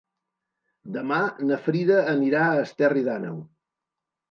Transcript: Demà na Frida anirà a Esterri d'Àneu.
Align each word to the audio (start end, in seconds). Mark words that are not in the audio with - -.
Demà 0.95 1.19
na 1.51 1.59
Frida 1.67 1.99
anirà 2.15 2.43
a 2.55 2.59
Esterri 2.65 3.07
d'Àneu. 3.11 3.39